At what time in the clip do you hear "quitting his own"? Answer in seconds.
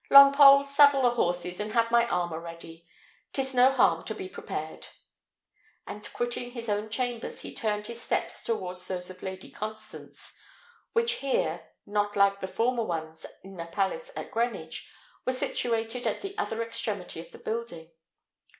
6.11-6.89